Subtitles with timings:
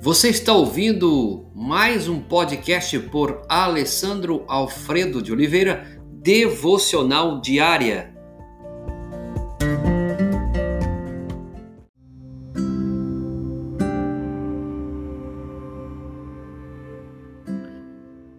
[0.00, 8.14] Você está ouvindo mais um podcast por Alessandro Alfredo de Oliveira, Devocional Diária.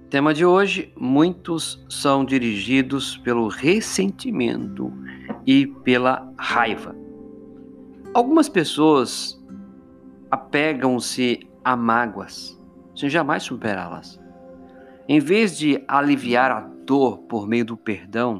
[0.09, 4.93] Tema de hoje: muitos são dirigidos pelo ressentimento
[5.45, 6.95] e pela raiva.
[8.13, 9.37] Algumas pessoas
[10.31, 12.59] apegam-se a mágoas,
[12.95, 14.19] sem jamais superá-las.
[15.07, 18.39] Em vez de aliviar a dor por meio do perdão,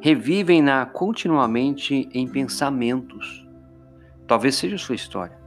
[0.00, 3.48] revivem-na continuamente em pensamentos.
[4.26, 5.38] Talvez seja sua história.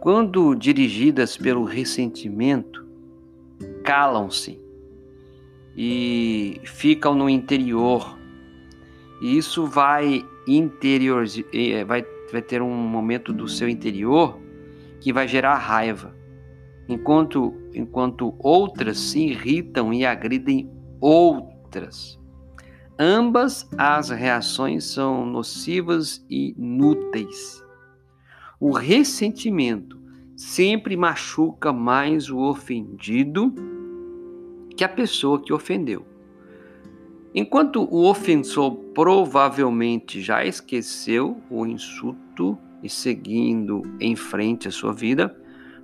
[0.00, 2.88] Quando dirigidas pelo ressentimento,
[3.84, 4.58] calam-se
[5.76, 8.18] e ficam no interior.
[9.20, 14.47] E isso vai interior, eh, vai, vai ter um momento do seu interior
[15.00, 16.14] que vai gerar raiva,
[16.88, 22.18] enquanto enquanto outras se irritam e agridem outras.
[22.98, 27.64] Ambas as reações são nocivas e inúteis.
[28.58, 29.96] O ressentimento
[30.36, 33.54] sempre machuca mais o ofendido
[34.76, 36.04] que a pessoa que ofendeu.
[37.34, 45.34] Enquanto o ofensor provavelmente já esqueceu o insulto e seguindo em frente a sua vida,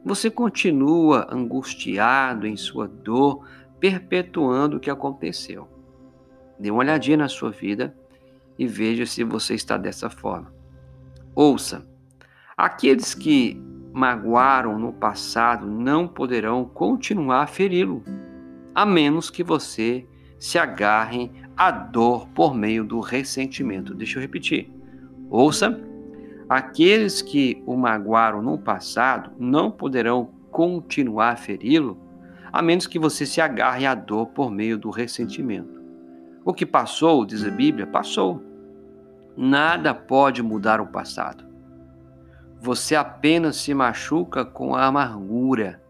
[0.05, 3.47] você continua angustiado em sua dor,
[3.81, 5.69] perpetuando o que aconteceu.
[6.59, 7.97] Dê uma olhadinha na sua vida
[8.59, 10.53] e veja se você está dessa forma.
[11.35, 11.87] Ouça,
[12.57, 13.61] aqueles que
[13.93, 18.05] magoaram no passado não poderão continuar a feri-lo
[18.75, 20.07] a menos que você
[20.39, 23.95] se agarre à dor por meio do ressentimento.
[23.95, 24.71] Deixa eu repetir.
[25.31, 25.81] Ouça:
[26.55, 31.99] aqueles que o magoaram no passado não poderão continuar a feri-lo,
[32.53, 35.83] a menos que você se agarre à dor por meio do ressentimento.
[36.45, 38.41] O que passou, diz a Bíblia, passou.
[39.37, 41.45] Nada pode mudar o passado.
[42.61, 45.83] Você apenas se machuca com a amargura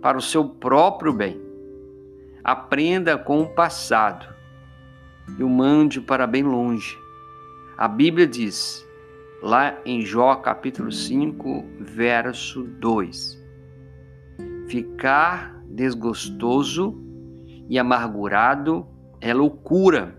[0.00, 1.38] para o seu próprio bem.
[2.42, 4.26] Aprenda com o passado
[5.38, 6.98] e o mande para bem longe.
[7.76, 8.82] A Bíblia diz,
[9.44, 13.38] lá em Jó capítulo 5, verso 2:
[14.68, 16.98] Ficar desgostoso
[17.68, 18.86] e amargurado
[19.20, 20.18] é loucura,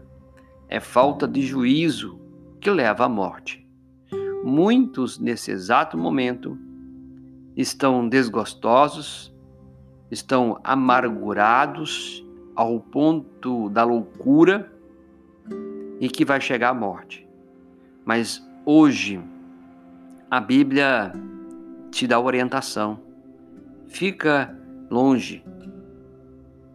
[0.70, 2.20] é falta de juízo
[2.62, 3.68] que leva à morte.
[4.44, 6.56] Muitos, nesse exato momento,
[7.58, 9.34] estão desgostosos
[10.12, 12.24] estão amargurados
[12.56, 14.72] ao ponto da loucura
[16.00, 17.28] e que vai chegar à morte.
[18.06, 19.22] Mas hoje
[20.30, 21.14] a Bíblia
[21.92, 23.00] te dá orientação.
[23.88, 24.58] Fica
[24.90, 25.44] longe.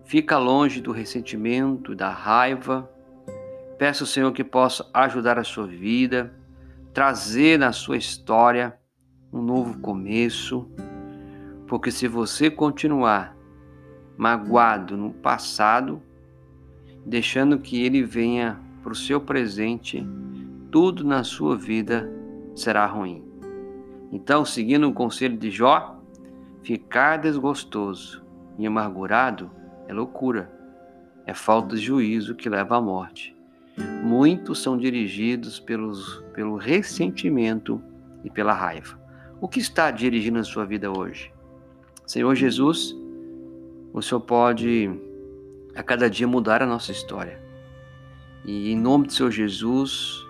[0.05, 2.91] Fica longe do ressentimento, da raiva.
[3.79, 6.33] Peço ao Senhor que possa ajudar a sua vida,
[6.93, 8.79] trazer na sua história
[9.33, 10.69] um novo começo
[11.71, 13.37] porque se você continuar
[14.17, 16.03] magoado no passado,
[17.07, 20.05] deixando que ele venha para o seu presente,
[20.71, 22.11] tudo na sua vida
[22.55, 23.25] será ruim.
[24.13, 26.01] Então, seguindo o conselho de Jó,
[26.63, 28.25] ficar desgostoso
[28.59, 29.51] e amargurado
[29.89, 30.51] é loucura,
[31.27, 33.37] é falta de juízo que leva à morte.
[34.03, 37.81] Muitos são dirigidos pelos, pelo ressentimento
[38.25, 38.99] e pela raiva.
[39.41, 41.33] O que está dirigindo a sua vida hoje?
[42.07, 42.95] Senhor Jesus,
[43.93, 44.91] o Senhor pode
[45.75, 47.41] a cada dia mudar a nossa história.
[48.45, 50.27] E em nome do Senhor Jesus,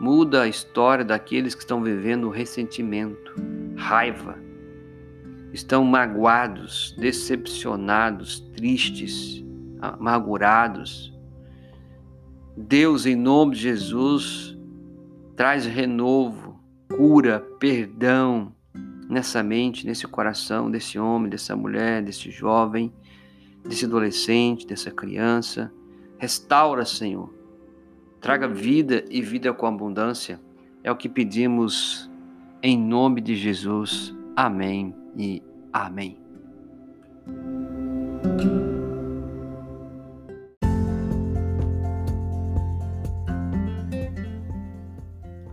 [0.00, 3.34] muda a história daqueles que estão vivendo ressentimento,
[3.76, 4.38] raiva,
[5.52, 9.44] estão magoados, decepcionados, tristes,
[9.78, 11.12] amargurados.
[12.56, 14.56] Deus, em nome de Jesus,
[15.36, 16.58] traz renovo,
[16.88, 18.54] cura, perdão,
[19.06, 22.90] nessa mente, nesse coração desse homem, dessa mulher, desse jovem,
[23.64, 25.70] desse adolescente, dessa criança.
[26.18, 27.39] Restaura, Senhor.
[28.20, 30.38] Traga vida e vida com abundância.
[30.84, 32.10] É o que pedimos
[32.62, 34.14] em nome de Jesus.
[34.36, 36.18] Amém e amém.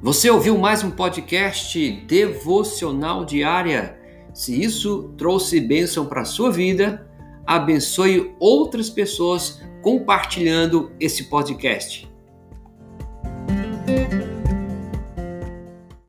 [0.01, 3.97] Você ouviu mais um podcast devocional diária?
[4.33, 7.09] Se isso trouxe bênção para a sua vida,
[7.45, 12.06] abençoe outras pessoas compartilhando esse podcast.